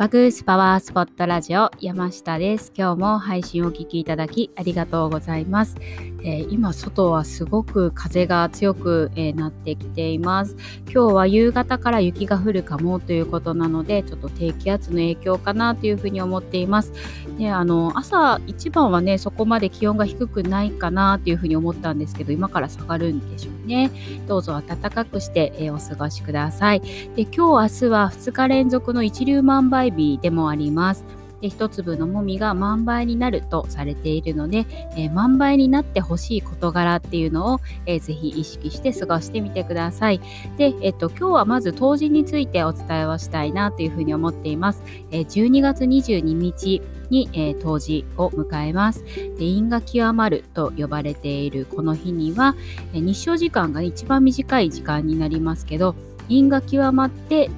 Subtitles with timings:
[0.00, 2.72] バグースパワースポットラジオ山下です。
[2.74, 5.76] 今日も配信をお聞きいただきありがとうございます。
[6.22, 10.56] えー、今外はすごく風が強く、えー、なってきています。
[10.84, 16.92] 今日は夕方から雪が降るかもということなので、ちょっと低気圧の影響かなというふうに思っています。
[17.38, 23.90] で、あの朝一番はねそこまで気温が低くないかなというふうに思ったんですけど、今から下がるんでしょうね。
[24.26, 26.80] どうぞ暖かくして、えー、お過ごしください。
[26.80, 31.19] で、今日明日は2日連続の一粒万倍日でもあります。
[31.40, 40.20] で一粒のもみが万倍になるとされているので、えー、万倍になってほしい事柄っていうのを、えー、ぜひ意識して過ごしてみてください。
[40.56, 44.82] で、えっと、今日はまず冬至についてお伝えをしたいなというふうに思っています。
[45.10, 49.04] えー、12月22日に、えー、冬至を迎えます。
[49.38, 52.54] で因が極まると呼ばれているこの日には、
[52.94, 55.94] えー、日照時間が一番短い時間になりますけど
[56.28, 57.50] 因が極まって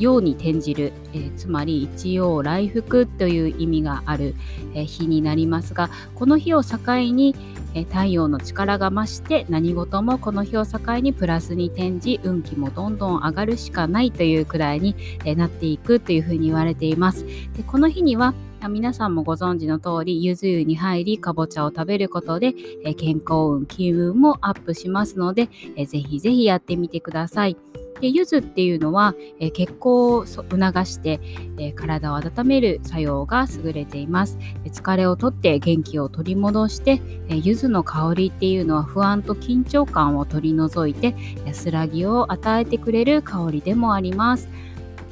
[0.00, 4.34] 陽に転じる、えー、つまり一陽来福という意味がある、
[4.74, 6.78] えー、日になりますがこの日を境
[7.12, 7.36] に、
[7.74, 17.24] えー、太陽の力が増して何事もこの日を境にプラスに転じ運気もどんどん上がるしかないというくらいに、えなっていくというふうに言われています。
[17.56, 18.34] でこの日には
[18.68, 27.56] 皆さんもご存知の通り、ゆず湯に入り、かぼちゃを食べることで、え健康運、気運もアップしますので、えぜひぜひやってみてください。
[28.00, 30.48] で柚子っていうのは、えー、血行を促
[30.84, 31.20] して、
[31.58, 34.38] えー、体を温める作用が優れています。
[34.66, 44.48] 疲れをとって元気を取り戻して、えー、柚子の香りっていうのは不安と緊張感を取り除いて安らぎを与えてくれる香りでもあります。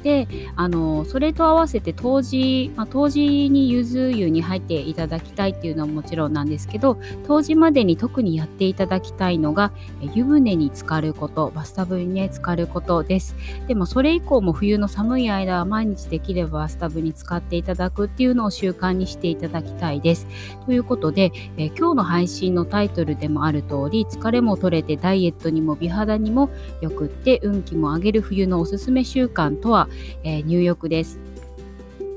[0.03, 9.71] であのそれと合わせて冬至、まあ、冬至にゆず湯に入っていただきたいっていうのはもちろんなんですけど冬至までに特にやっていただきたいのが
[10.13, 13.35] 湯船に浸かることバスタブにね浸かることです。
[13.67, 20.27] でもそれ以降も冬の寒い間は毎日できればバスタブに使っていただくっていうのを習慣にしていただきたいです。
[20.65, 26.49] ということで、え今日の配信のタイトルでもある通り疲れも取れてダイエットにも美肌にも
[26.81, 29.88] よくって運気も上げる冬のおすすめ習慣とは
[30.23, 31.19] えー、入浴です。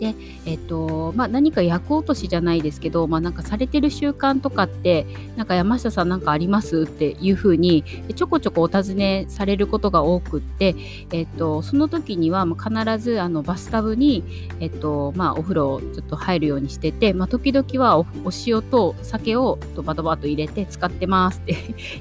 [0.02, 0.16] で、
[0.46, 5.06] えっと、まあ、何か役落としじゃないですけど、まあ、なんかされてる習慣とかって、
[5.36, 7.84] なんか山下さんなんかありますっていうふうに、
[8.16, 10.74] ちょこちょこお尋ねされることが多くって、
[11.12, 14.24] えっと、その時には必ずあのバスタブに、
[14.58, 18.06] えっと、まあ、お風呂をちょっと入るようにしてて、まあ、時々はお
[18.44, 21.56] 塩と酒をドバドバと入れて使ってますって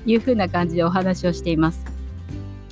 [0.07, 1.90] いうふうな感じでお話をしています。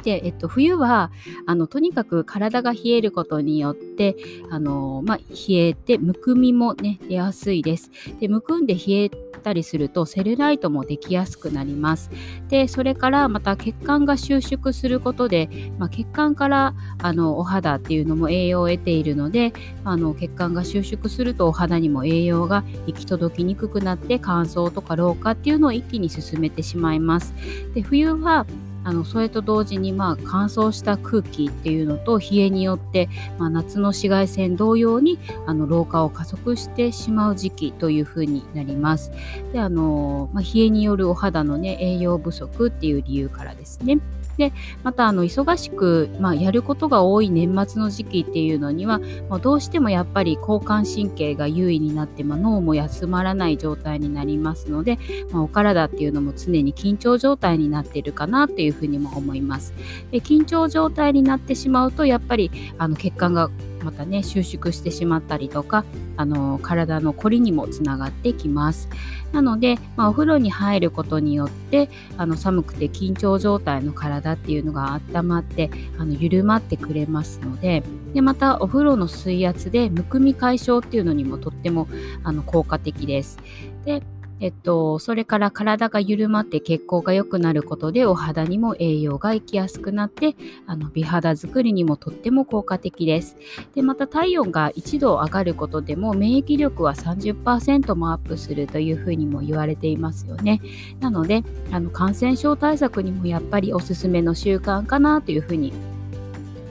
[0.03, 1.11] で、えっと、冬は
[1.45, 4.15] あのとにかく体が冷えることによって
[4.49, 7.91] あの、まあ、冷えてむくみも、ね、出やすいです。
[8.19, 12.11] でむくんで冷えたりするとセルライトもできやすくなります。
[12.49, 27.33] でそれからまた血管が収縮することで、まあ、血管からあのお肌っていうのも栄養を得ているのであの血管が収縮するとお肌にも栄養が行き届きにくくなって乾燥とか老化っていうのを一気に進めてしまいます。
[27.73, 28.45] で冬は
[28.83, 39.11] あのそれと同時にまあ乾燥した空気っていうのと冷えによって、まあ、夏の紫外線同様にあの老化を加速してしまう時期というふうになります。
[39.53, 43.99] であの、まあ、冷えによるお肌の、ね、栄養不足っていう理由からですね。
[44.39, 54.97] でまたあの忙しく、まあ、やることが多い年末の時期っていうのには、まあ、どうしてもやっぱり交感神経が優位になって、まあ、脳も休まらない状態になりますので、
[55.31, 59.73] まあ、お体っていうのも常に緊張状態になっているかなっていうふうにも思います。
[60.09, 63.51] で緊張状態になってしまうとやっぱりあの血管が
[63.83, 65.85] またね収縮してしまったりとか
[66.17, 68.89] あの体のこりにもつながってきます。
[69.31, 75.69] なので、まあ、お風呂に入ることによってあの寒くて緊張状態の体っていうのが温まって
[75.99, 81.87] あの緩まってくれますのででまたお風呂の水圧でむくみ解消っていうのにもとっても
[82.23, 83.37] あの効果的です。
[83.85, 84.01] で
[84.41, 90.35] えっと、それから体が緩まって血行が良くなることでお肌にも栄養が行きやすくなって
[90.65, 93.35] あの美肌作りにもとっても効果的です。
[93.75, 100.61] でまた体温が1度上がることでも免疫力は30%もアップするというふうにも言われていますよね。
[100.99, 105.73] なのであの感染症対策にもやっぱりおすすめの習慣かなというふうに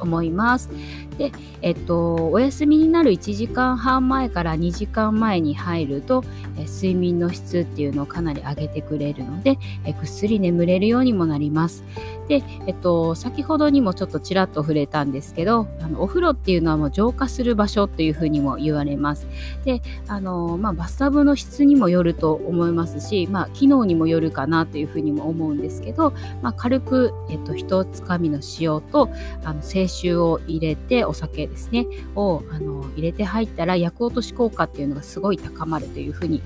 [0.00, 0.70] 思います。
[1.18, 1.32] で、
[1.62, 6.24] えっと、お休みになる1時間半前から2時間前に入ると、
[6.56, 11.84] え睡眠の質っていうのをかなり上げてくれるので、えぐっすり眠れるようにもなります。
[12.28, 19.26] で、えっと、先ほどにもちょっとちらっと触れたんですけど、あのお風呂っていうのはもう浄化する場所というふうにも言われます。
[19.64, 26.12] で、あの、まあ、バスタブの質にもよると思いますし、まあ、機能にもよるかなというふうにも思うんですけど、
[26.42, 29.08] まあ、軽く、えっと、一つかみの塩と
[29.44, 36.42] あの清臭を入れてお酒ですねをあの入れて入ったら薬落とし効果っていうのがすごい高まるというふうに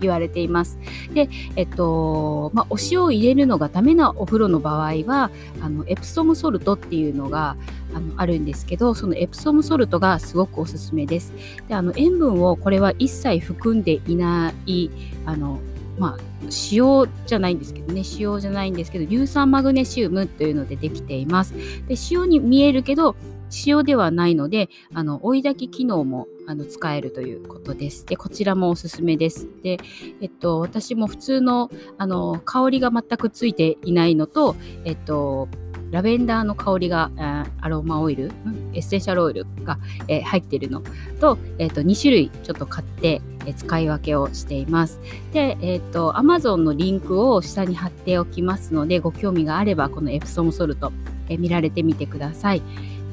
[0.00, 0.78] 言われています。
[1.14, 7.56] で、えっとまあ、お塩を入れるのがダメなお風呂の場合はあのエプソムソルトっていうのが
[7.94, 11.32] あのあるんですけどそのエプソムソルトがすごくおすすめです。
[11.68, 14.90] であの塩分をこれは一切含んでいない
[15.26, 15.60] あの
[15.98, 16.18] まあ、
[16.72, 21.52] 塩じゃないんですけどね塩じゃないんですけど硫酸マグネシウムというのでできています
[21.86, 23.14] で塩に見えるけど
[23.66, 28.06] 塩ではないのであの追い炊き機能もあの使えるということです。
[28.06, 29.48] でこちらもおすすめです。
[29.62, 29.78] で、
[30.20, 35.48] えっと、私も普通のあの香りが全くついていないのと、えっと、
[35.92, 37.10] ラベンダーの香りが
[37.60, 38.32] アロマオイル、
[38.72, 39.78] エッセンシャルオイルが、
[40.08, 40.82] えー、入っているの
[41.20, 44.98] と,、えー、と2種類ちょっと買って、えー、使い分けをしています。
[45.32, 50.92] で、えっ、ー、と Amazon のリンクを下に貼っておきますのでご興味があればこのエプソムソルト、
[51.28, 52.62] えー、見られてみてください。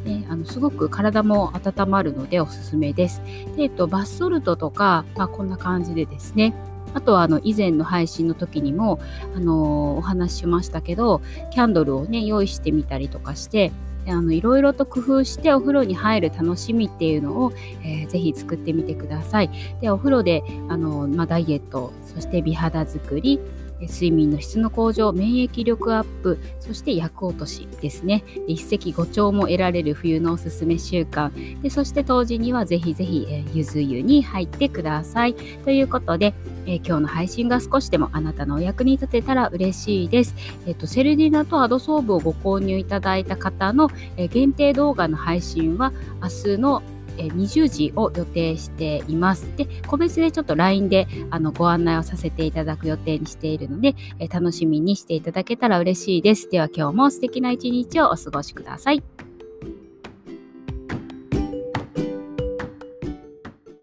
[0.05, 3.21] であのすごく体も温まるのでおすすめです。
[3.55, 6.53] でえっと、バスソルトとか、まあ、こんな感じでですね
[6.93, 8.99] あとはあの以前の配信の時にも
[9.35, 13.71] あのお話ししましたけどキャンドルをね用意してみたりとかして
[14.07, 17.53] あのいろいろと工夫してお風呂に入る楽しみっていうのを、
[17.83, 19.51] えー、ぜひ作ってみてください。
[19.81, 23.39] でお風呂であの、まあ、ダイエットそして美肌作り
[23.87, 28.23] 睡眠の質の向上、免疫力アップ、そして薬落としですね。
[28.47, 31.61] 一石五鳥も得られる冬のおすすめ習慣。
[31.61, 35.33] でそして当時にはぜひぜひ、え、ゆず湯に入ってください。
[35.33, 36.33] ということで、
[36.65, 40.35] え、今日の配信が少しでもあなたのお役に立てたら嬉しいです。
[40.65, 46.83] えっ、と、セルディナとアドソーブをご購入いただいた方の、え限定動画の配信は明日の
[47.27, 49.51] 20時を予定しています。
[49.55, 56.49] で、個別でちょっと LINE であのご案内をさせていただく予定にしているので、え楽しみにしていただけたら嬉しいです。
[56.49, 59.03] では今日も素敵な一日をお過ごしください。